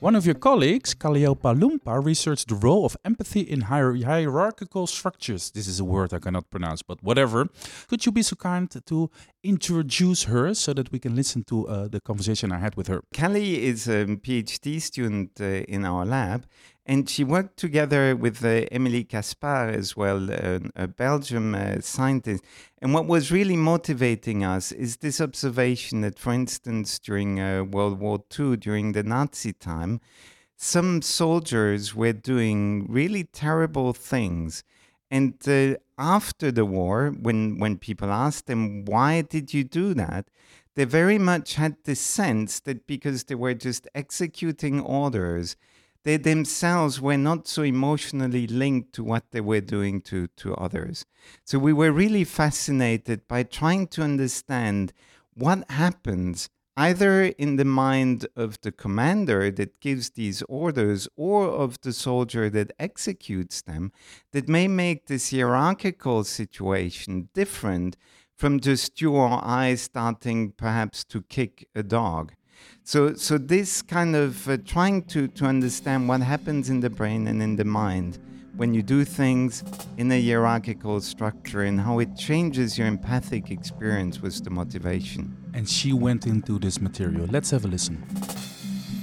[0.00, 5.50] One of your colleagues, Kalliopi Lumpa, researched the role of empathy in hier- hierarchical structures.
[5.50, 7.48] This is a word I cannot pronounce, but whatever.
[7.86, 9.10] Could you be so kind to
[9.44, 13.02] introduce her so that we can listen to uh, the conversation I had with her?
[13.12, 16.46] Kelly is a PhD student uh, in our lab,
[16.90, 22.42] And she worked together with uh, Emilie Caspar as well, uh, a Belgian uh, scientist.
[22.82, 28.00] And what was really motivating us is this observation that, for instance, during uh, World
[28.00, 30.00] War II, during the Nazi time,
[30.56, 34.64] some soldiers were doing really terrible things.
[35.12, 40.26] And uh, after the war, when, when people asked them, why did you do that?
[40.74, 45.54] They very much had the sense that because they were just executing orders,
[46.04, 51.04] they themselves were not so emotionally linked to what they were doing to, to others.
[51.44, 54.92] So we were really fascinated by trying to understand
[55.34, 61.78] what happens either in the mind of the commander that gives these orders or of
[61.82, 63.92] the soldier that executes them
[64.32, 67.96] that may make this hierarchical situation different
[68.34, 72.32] from just you or I starting perhaps to kick a dog.
[72.84, 77.28] So, so this kind of uh, trying to, to understand what happens in the brain
[77.28, 78.18] and in the mind
[78.56, 79.64] when you do things
[79.96, 85.36] in a hierarchical structure and how it changes your empathic experience was the motivation.
[85.54, 87.26] And she went into this material.
[87.26, 88.04] Let's have a listen.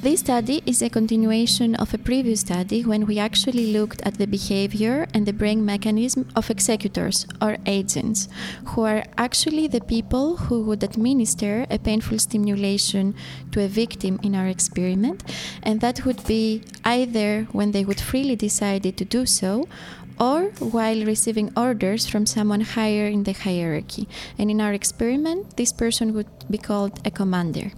[0.08, 4.26] This study is a continuation of a previous study when we actually looked at the
[4.26, 8.30] behavior and the brain mechanism of executors or agents,
[8.68, 13.16] who are actually the people who would administer a painful stimulation
[13.52, 15.24] to a victim in our experiment,
[15.62, 19.68] and that would be either when they would freely decide to do so
[20.22, 24.08] or while receiving orders from someone higher in the hierarchy.
[24.40, 27.74] And in our experiment, this person would be called a commander.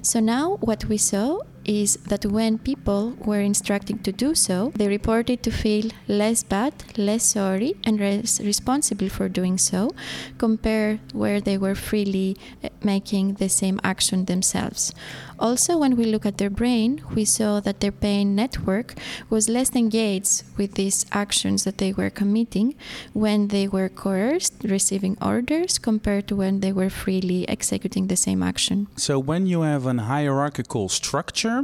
[0.00, 4.88] So now what we saw is that when people were instructed to do so, they
[4.88, 9.90] reported to feel less bad, less sorry, and less responsible for doing so,
[10.38, 14.94] compared where they were freely eh, making the same action themselves.
[15.38, 18.94] Also, when we look at their brain, we saw that their pain network
[19.28, 22.74] was less engaged with these actions that they were committing
[23.12, 28.42] when they were coerced, receiving orders, compared to when they were freely executing the same
[28.42, 28.86] action.
[28.96, 31.55] So, when you have an hierarchical structure,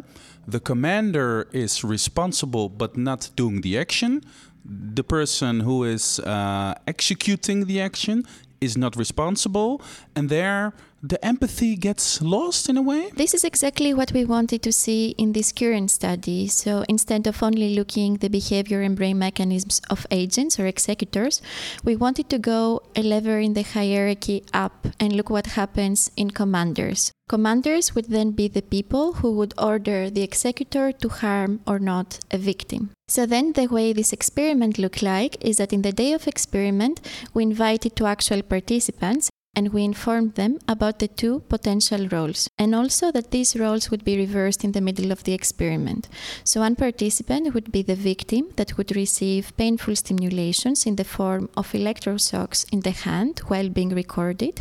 [0.47, 4.23] the commander is responsible but not doing the action.
[4.65, 8.25] The person who is uh, executing the action
[8.61, 9.83] is not responsible,
[10.15, 13.11] and there the empathy gets lost in a way?
[13.17, 16.47] This is exactly what we wanted to see in this current study.
[16.47, 21.43] So instead of only looking the behavior and brain mechanisms of agents or executors,
[21.83, 26.31] we wanted to go a level in the hierarchy up and look what happens in
[26.31, 27.11] commanders.
[27.29, 32.21] Commanders would then be the people who would order the executor to harm or not
[32.31, 32.91] a victim.
[33.09, 37.01] So then the way this experiment looked like is that in the day of experiment,
[37.35, 42.75] we invited two actual participants and we informed them about the two potential roles and
[42.75, 46.09] also that these roles would be reversed in the middle of the experiment.
[46.45, 51.51] So, one participant would be the victim that would receive painful stimulations in the form
[51.57, 54.61] of electroshocks in the hand while being recorded,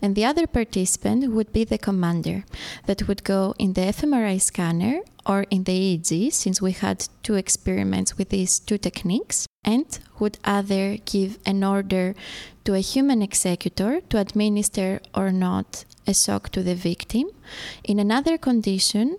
[0.00, 2.44] and the other participant would be the commander
[2.86, 7.34] that would go in the fMRI scanner or in the EEG, since we had two
[7.34, 12.14] experiments with these two techniques, and would either give an order
[12.64, 17.30] to a human executor to administer or not a shock to the victim.
[17.84, 19.18] In another condition,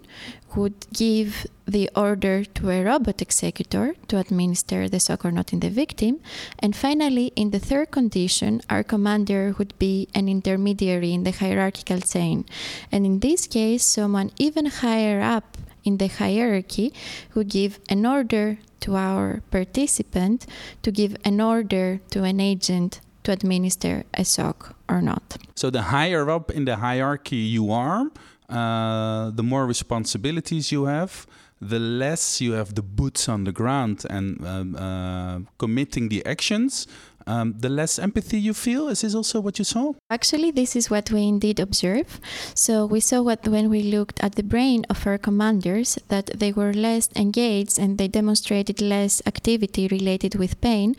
[0.56, 5.60] would give the order to a robot executor to administer the shock or not in
[5.60, 6.20] the victim.
[6.60, 12.02] And finally, in the third condition, our commander would be an intermediary in the hierarchical
[12.02, 12.46] chain.
[12.92, 16.94] And in this case, someone even higher up in the hierarchy
[17.30, 20.46] who give an order to our participant
[20.82, 25.38] to give an order to an agent to administer a shock or not.
[25.56, 28.12] So the higher up in the hierarchy you are,
[28.50, 31.26] uh, the more responsibilities you have,
[31.62, 36.88] the less you have the boots on the ground and um, uh, committing the actions,
[37.28, 38.88] um, the less empathy you feel.
[38.88, 39.94] Is this also what you saw?
[40.10, 42.20] Actually, this is what we indeed observe.
[42.54, 46.52] So we saw what when we looked at the brain of our commanders that they
[46.52, 50.96] were less engaged and they demonstrated less activity related with pain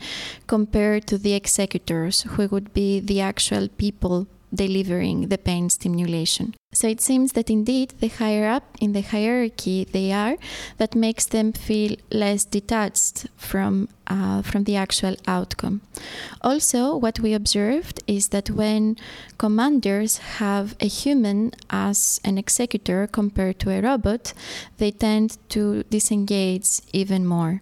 [0.47, 6.53] compared to the executors, who would be the actual people delivering the pain stimulation.
[6.75, 10.35] So it seems that indeed the higher up in the hierarchy they are,
[10.77, 15.81] that makes them feel less detached from uh, from the actual outcome.
[16.41, 18.95] Also, what we observed is that when
[19.37, 24.33] commanders have a human as an executor compared to a robot,
[24.77, 27.61] they tend to disengage even more.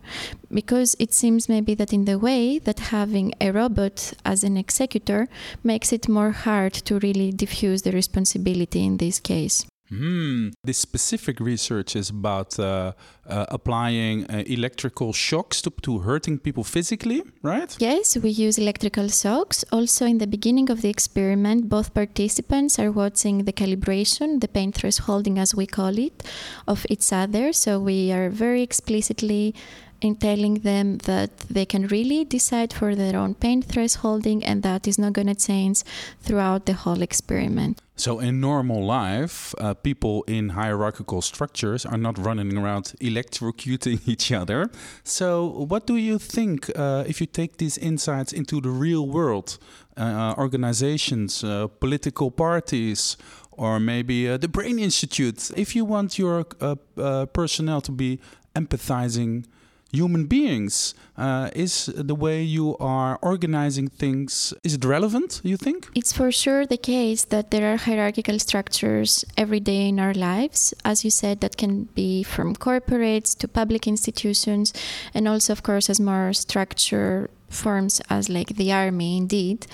[0.51, 5.27] Because it seems maybe that in the way that having a robot as an executor
[5.63, 9.57] makes it more hard to really diffuse the responsibility in this case.
[9.89, 10.49] Hmm.
[10.63, 12.93] This specific research is about uh,
[13.27, 17.75] uh, applying uh, electrical shocks to, to hurting people physically, right?
[17.79, 19.63] Yes, we use electrical shocks.
[19.71, 24.71] Also, in the beginning of the experiment, both participants are watching the calibration, the pain
[24.71, 26.23] thresholding as we call it,
[26.67, 27.53] of each other.
[27.53, 29.53] So we are very explicitly
[30.01, 34.87] in telling them that they can really decide for their own pain thresholding and that
[34.87, 35.83] is not going to change
[36.21, 37.82] throughout the whole experiment.
[37.95, 44.31] So, in normal life, uh, people in hierarchical structures are not running around electrocuting each
[44.31, 44.71] other.
[45.03, 49.59] So, what do you think uh, if you take these insights into the real world?
[49.95, 53.15] Uh, organizations, uh, political parties,
[53.51, 55.51] or maybe uh, the Brain Institute.
[55.55, 58.19] If you want your uh, personnel to be
[58.55, 59.45] empathizing
[59.93, 60.95] human beings.
[61.15, 65.39] Uh, is the way you are organizing things is it relevant?
[65.43, 65.89] You think?
[65.93, 70.73] It's for sure the case that there are hierarchical structures every day in our lives.
[70.83, 74.73] As you said, that can be from corporates to public institutions,
[75.13, 79.67] and also, of course, as more structure forms as like the army indeed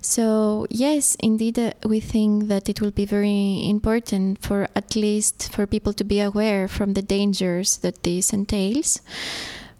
[0.00, 5.52] so yes indeed uh, we think that it will be very important for at least
[5.52, 9.00] for people to be aware from the dangers that this entails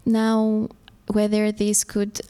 [0.07, 0.69] now,
[1.07, 2.21] whether this could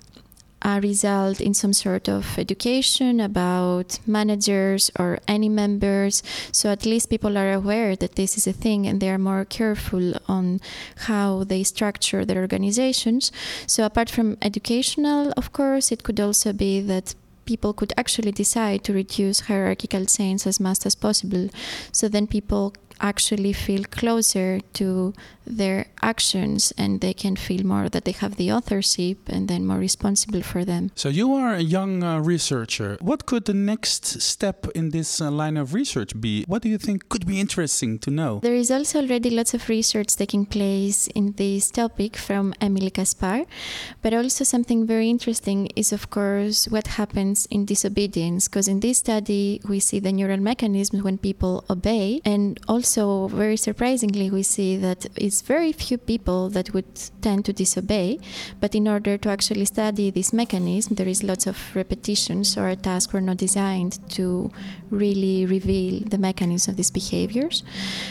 [0.61, 6.23] uh, result in some sort of education about managers or any members.
[6.51, 9.45] So at least people are aware that this is a thing and they are more
[9.45, 10.59] careful on
[11.07, 13.31] how they structure their organizations.
[13.67, 17.13] So apart from educational of course it could also be that
[17.45, 21.49] people could actually decide to reduce hierarchical chains as much as possible.
[21.91, 25.13] So then people actually feel closer to
[25.45, 29.77] their actions and they can feel more that they have the authorship and then more
[29.77, 30.91] responsible for them.
[30.95, 32.97] So, you are a young uh, researcher.
[33.01, 36.43] What could the next step in this uh, line of research be?
[36.47, 38.39] What do you think could be interesting to know?
[38.43, 43.45] There is also already lots of research taking place in this topic from Emilie Caspar,
[44.01, 48.97] but also something very interesting is, of course, what happens in disobedience, because in this
[48.99, 54.43] study we see the neural mechanisms when people obey and also also, very surprisingly, we
[54.43, 56.87] see that it's very few people that would
[57.21, 58.17] tend to disobey.
[58.61, 63.11] But in order to actually study this mechanism, there is lots of repetitions, or tasks
[63.11, 64.51] were not designed to
[64.89, 67.63] really reveal the mechanism of these behaviors.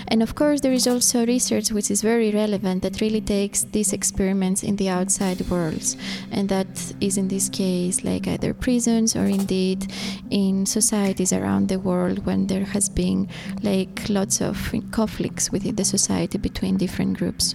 [0.09, 3.95] And of course, there is also research which is very relevant that really takes these
[3.95, 5.97] experiments in the outside worlds.
[6.31, 6.69] And that
[7.01, 9.91] is in this case like either prisons or indeed
[10.31, 13.29] in societies around the world when there has been
[13.63, 17.55] like lots of conflicts within the society between different groups.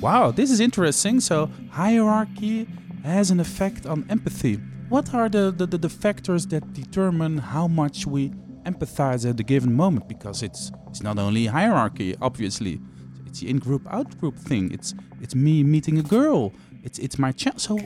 [0.00, 1.20] Wow, this is interesting.
[1.20, 2.66] So, hierarchy
[3.04, 4.54] has an effect on empathy.
[4.88, 8.30] What are the, the, the, factors that determine how much we
[8.64, 10.08] empathize at a given moment?
[10.08, 12.80] Because it's, it's not only hierarchy, obviously.
[13.26, 14.72] It's the in group, out group thing.
[14.72, 16.52] It's, it's me meeting a girl.
[16.82, 17.60] It's, it's my child.
[17.60, 17.76] So,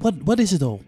[0.00, 0.82] what, what is it all?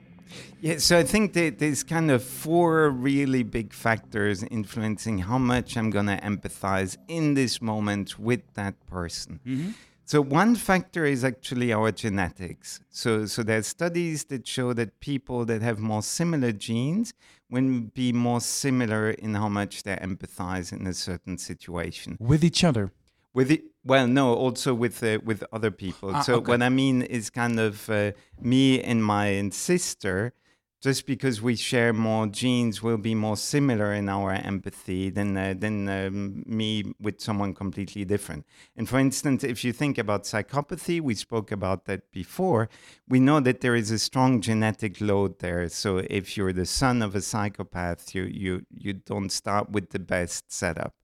[0.62, 5.76] Yeah, so I think that there's kind of four really big factors influencing how much
[5.76, 9.40] I'm going to empathize in this moment with that person.
[9.44, 9.70] Mm-hmm.
[10.04, 12.80] So one factor is actually our genetics.
[12.90, 17.12] So so there's studies that show that people that have more similar genes
[17.50, 22.62] will be more similar in how much they empathize in a certain situation with each
[22.62, 22.92] other.
[23.34, 26.12] With it, well, no, also with uh, with other people.
[26.14, 26.52] Ah, so okay.
[26.52, 30.34] what I mean is kind of uh, me and my sister.
[30.82, 35.54] Just because we share more genes, we'll be more similar in our empathy than uh,
[35.56, 38.44] than um, me with someone completely different.
[38.76, 42.68] And for instance, if you think about psychopathy, we spoke about that before.
[43.08, 45.68] We know that there is a strong genetic load there.
[45.68, 50.00] So if you're the son of a psychopath, you you you don't start with the
[50.00, 50.94] best setup.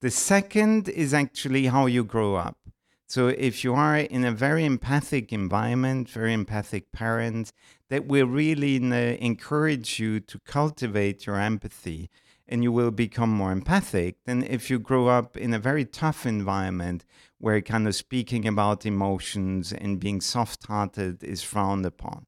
[0.00, 2.56] The second is actually how you grow up.
[3.06, 7.52] So if you are in a very empathic environment, very empathic parents,
[7.90, 12.08] that will really uh, encourage you to cultivate your empathy
[12.48, 16.26] and you will become more empathic than if you grow up in a very tough
[16.26, 17.04] environment
[17.38, 22.26] where kind of speaking about emotions and being soft hearted is frowned upon.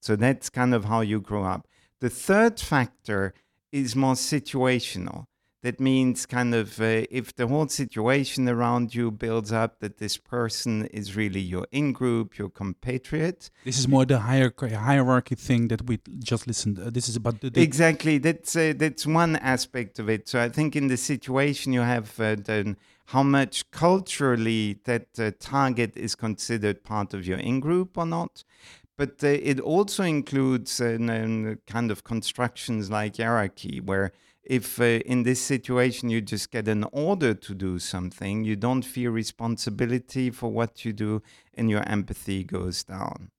[0.00, 1.66] So that's kind of how you grow up.
[2.00, 3.34] The third factor
[3.72, 5.24] is more situational
[5.62, 10.16] that means kind of uh, if the whole situation around you builds up that this
[10.16, 13.50] person is really your in group, your compatriot.
[13.64, 16.78] This is more the hierarchy, hierarchy thing that we just listened.
[16.78, 18.18] Uh, this is about the, the exactly.
[18.18, 20.28] That's uh, that's one aspect of it.
[20.28, 25.32] So I think in the situation you have uh, the, how much culturally that uh,
[25.40, 28.44] target is considered part of your in group or not.
[28.96, 34.12] But uh, it also includes kind of constructions like hierarchy, where
[34.48, 38.82] if uh, in this situation you just get an order to do something, you don't
[38.82, 41.22] feel responsibility for what you do
[41.52, 43.30] and your empathy goes down.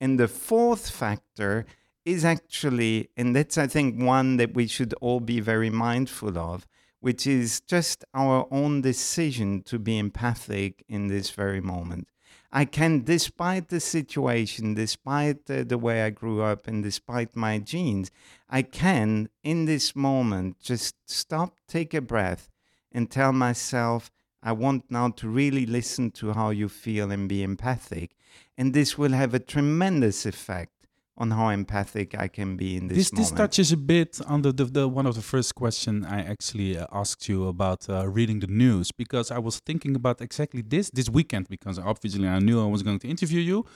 [0.00, 1.64] And the fourth factor
[2.04, 6.66] is actually, and that's I think one that we should all be very mindful of,
[6.98, 12.08] which is just our own decision to be empathic in this very moment.
[12.50, 18.10] I can, despite the situation, despite the way I grew up, and despite my genes,
[18.48, 22.48] I can, in this moment, just stop, take a breath,
[22.90, 24.10] and tell myself,
[24.42, 28.16] I want now to really listen to how you feel and be empathic.
[28.56, 30.77] And this will have a tremendous effect
[31.18, 33.30] on how empathic I can be in this, this moment.
[33.30, 36.78] This touches a bit on the, the, the one of the first question I actually
[36.78, 40.90] uh, asked you about uh, reading the news because I was thinking about exactly this
[40.90, 43.66] this weekend because obviously I knew I was going to interview you,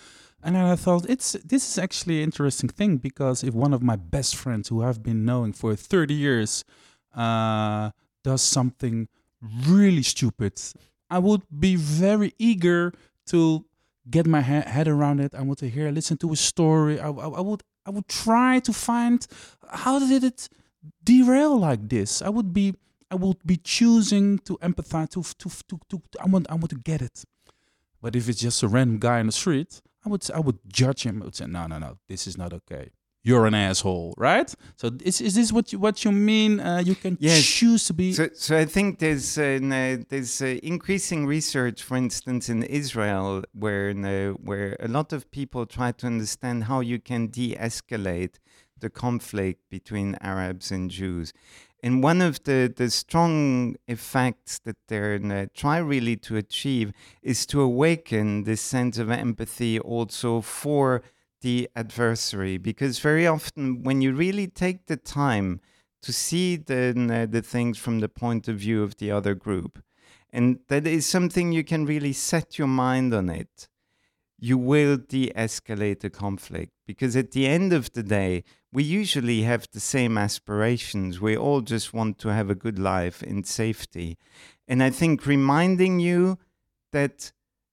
[0.43, 3.97] and I thought it's this is actually an interesting thing because if one of my
[3.97, 6.65] best friends who I've been knowing for 30 years
[7.15, 7.91] uh,
[8.23, 9.09] does something
[9.67, 10.61] really stupid,
[11.11, 12.93] I would be very eager
[13.27, 13.65] to
[14.11, 15.35] get my he- head around it.
[15.35, 17.01] I want to hear, listen to a story.
[17.01, 19.27] I, I, I, would, I would try to find
[19.71, 20.49] how did it
[21.05, 22.23] derail like this.
[22.23, 22.75] I would be,
[23.11, 25.11] I would be choosing to empathize.
[25.11, 27.25] To, to, to, to, I want, I want to get it.
[28.01, 31.05] But if it's just a random guy in the street, I would, I would judge
[31.05, 31.23] him.
[31.23, 32.91] I would say, no, no, no, this is not okay
[33.25, 34.53] you're an asshole, right?
[34.77, 36.61] So is is this what you what you mean?
[36.61, 37.45] Uh, you can yes.
[37.45, 38.13] choose to be.
[38.13, 39.59] So, so I think there's uh,
[40.09, 45.93] there's uh, increasing research, for instance, in Israel, where where a lot of people try
[45.93, 48.39] to understand how you can de-escalate
[48.79, 51.33] the conflict between Arabs and Jews.
[51.85, 56.93] And one of the, the strong effects that they uh, try really to achieve
[57.23, 61.03] is to awaken this sense of empathy also for
[61.43, 65.61] the adversary because very often when you really take the time
[66.03, 69.83] to see the, uh, the things from the point of view of the other group
[70.33, 73.69] and that is something you can really set your mind on it
[74.39, 79.69] you will de-escalate the conflict because at the end of the day we usually have
[79.73, 81.21] the same aspirations.
[81.21, 84.17] We all just want to have a good life in safety.
[84.67, 86.39] And i think reminding you
[86.93, 87.33] that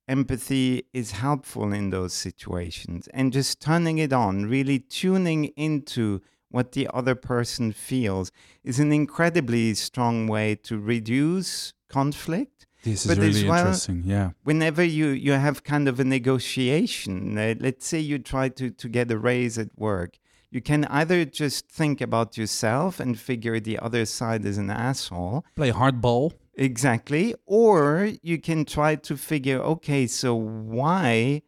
[0.10, 6.72] empathy is helpful in those situations and just turning it on, really tuning into what
[6.72, 8.32] the other person feels
[8.64, 12.66] is an incredibly strong way to reduce conflict.
[12.84, 14.03] This is but really well, interesting.
[14.05, 14.32] Yeah.
[14.43, 18.89] Whenever you, you have kind of a negotiation, uh, let's say you try to, to
[18.89, 20.18] get a raise at work,
[20.52, 25.45] you can either just think about yourself and figure the other side is an asshole.
[25.56, 26.34] Play hardball.
[26.56, 27.36] Exactly.
[27.45, 31.43] Or you can try to figure okay, so why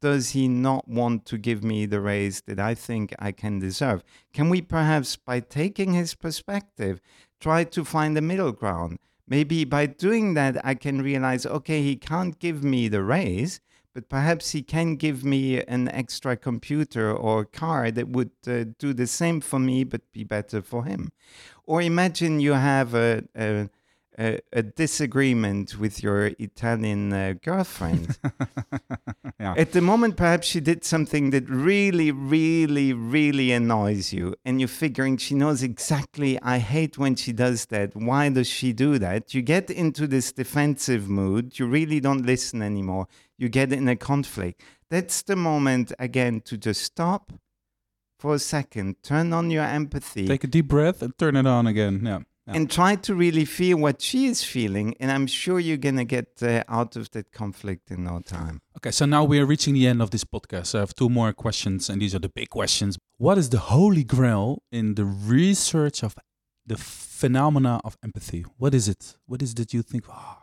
[0.00, 4.02] does he not want to give me the raise that I think I can deserve?
[4.32, 7.00] Can we perhaps, by taking his perspective,
[7.40, 8.98] try to find a middle ground?
[9.26, 13.60] Maybe by doing that, I can realize okay, he can't give me the raise,
[13.94, 18.92] but perhaps he can give me an extra computer or car that would uh, do
[18.92, 21.10] the same for me but be better for him.
[21.64, 23.68] Or imagine you have a, a
[24.18, 28.18] a, a disagreement with your Italian uh, girlfriend.
[29.40, 29.54] yeah.
[29.56, 34.68] At the moment, perhaps she did something that really, really, really annoys you, and you're
[34.68, 37.94] figuring she knows exactly, I hate when she does that.
[37.94, 39.34] Why does she do that?
[39.34, 41.58] You get into this defensive mood.
[41.58, 43.06] You really don't listen anymore.
[43.36, 44.62] You get in a conflict.
[44.90, 47.32] That's the moment, again, to just stop
[48.18, 50.26] for a second, turn on your empathy.
[50.26, 52.02] Take a deep breath and turn it on again.
[52.04, 52.56] Yeah yeah.
[52.56, 54.94] and try to really feel what she is feeling.
[55.00, 58.60] And I'm sure you're going to get uh, out of that conflict in no time.
[58.78, 60.74] Okay, so now we are reaching the end of this podcast.
[60.74, 62.98] I have two more questions, and these are the big questions.
[63.18, 66.16] What is the holy grail in the research of
[66.66, 68.44] the phenomena of empathy?
[68.56, 69.16] What is it?
[69.26, 70.38] What is it that you think, oh,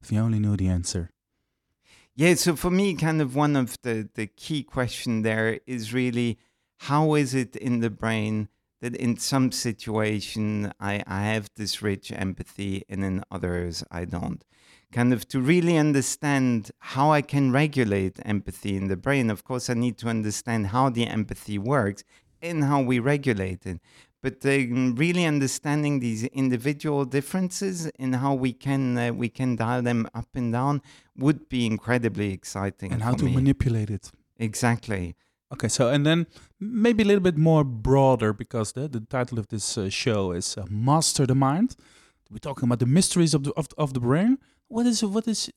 [0.00, 1.10] if you only knew the answer?
[2.14, 6.38] Yeah, so for me, kind of one of the, the key question there is really
[6.78, 8.48] how is it in the brain
[8.80, 14.44] that in some situation I, I have this rich empathy and in others I don't.
[14.90, 19.28] Kind of to really understand how I can regulate empathy in the brain.
[19.28, 22.04] Of course, I need to understand how the empathy works
[22.40, 23.80] and how we regulate it.
[24.22, 24.50] But uh,
[24.94, 30.28] really understanding these individual differences and how we can uh, we can dial them up
[30.34, 30.82] and down
[31.16, 32.90] would be incredibly exciting.
[32.90, 33.34] And how to me.
[33.34, 34.10] manipulate it.
[34.38, 35.14] Exactly.
[35.52, 36.26] Okay, so and then
[36.60, 40.58] maybe a little bit more broader because the, the title of this uh, show is
[40.58, 41.74] uh, Master the Mind.
[42.30, 44.38] We're talking about the mysteries of the of, of the brain.
[44.68, 45.50] What is what is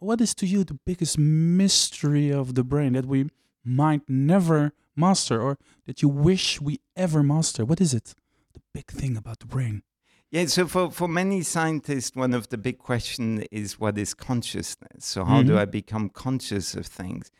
[0.00, 3.30] what is to you the biggest mystery of the brain that we
[3.64, 7.64] might never master or that you wish we ever master?
[7.64, 8.14] What is it?
[8.52, 9.82] The big thing about the brain.
[10.30, 15.06] Yeah, so for, for many scientists, one of the big questions is what is consciousness?
[15.06, 15.58] So how do Mhm.
[15.58, 17.30] I become conscious of things?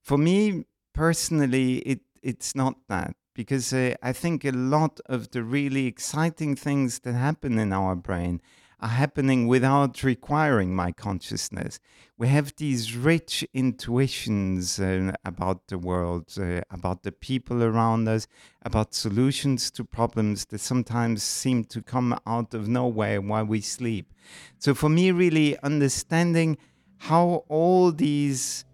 [0.00, 5.42] For me personally, it it's not that because uh, I think a lot of the
[5.42, 8.40] really exciting things that happen in our brain
[8.82, 11.78] are happening without requiring my consciousness.
[12.18, 18.26] We have these rich intuitions uh, about the world, uh, about the people around us,
[18.62, 24.12] about solutions to problems that sometimes seem to come out of nowhere while we sleep.
[24.58, 26.58] So, for me, really understanding
[26.98, 28.64] how all these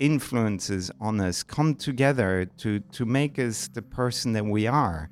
[0.00, 5.10] influences on us come together to, to make us the person that we are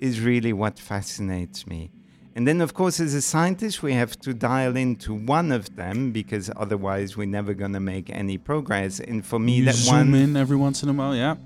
[0.00, 1.92] is really what fascinates me.
[2.34, 6.12] And then, of course, as a scientist, we have to dial into one of them
[6.12, 9.00] because otherwise we're never going to make any progress.
[9.00, 10.14] And for me, you that zoom one.
[10.14, 11.36] in every once in a while, yeah.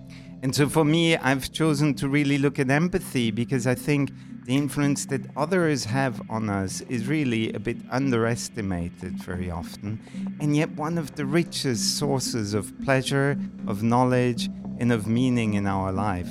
[0.42, 4.12] And so for me, I've chosen to really look at empathy because I think
[4.45, 9.99] the influence that others have on us is really a bit underestimated very often.
[10.38, 15.66] And yet, one of the richest sources of pleasure, of knowledge, and of meaning in
[15.66, 16.28] our life.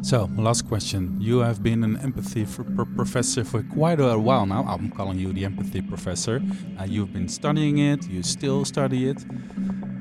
[0.00, 1.20] So, last question.
[1.20, 4.64] You have been an empathy for, pro- professor for quite a while now.
[4.66, 6.40] I'm calling you the empathy professor.
[6.80, 9.22] Uh, you've been studying it, you still study it.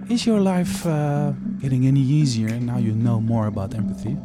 [0.09, 4.15] Is your life uh, getting any easier now you know more about empathy?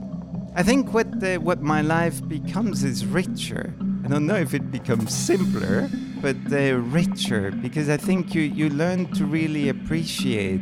[0.54, 3.72] I think what the, what my life becomes is richer.
[4.04, 5.88] I don't know if it becomes simpler,
[6.20, 10.60] but uh, richer because I think you, you learn to really appreciate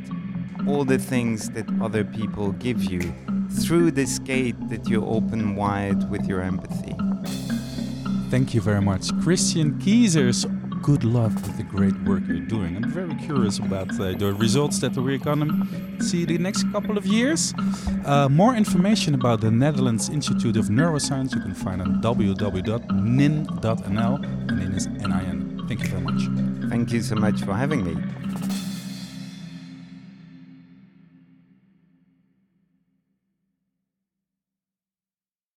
[0.68, 3.00] all the things that other people give you
[3.62, 6.94] through this gate that you open wide with your empathy.
[8.30, 9.10] Thank you very much.
[9.22, 10.46] Christian Keysers,
[10.90, 12.74] good luck with the great work you're doing.
[12.74, 16.98] I'm very curious about uh, the results that we're going to see the next couple
[16.98, 17.54] of years.
[18.04, 22.84] Uh, more information about the Netherlands Institute of Neuroscience you can find on www.nin.nl.
[24.48, 25.66] And NIN is N-I-N.
[25.68, 26.22] Thank you very much.
[26.68, 27.94] Thank you so much for having me.